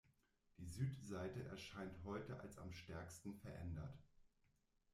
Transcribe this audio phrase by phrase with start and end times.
[0.57, 4.01] Die Südseite erscheint heute als am stärksten verändert.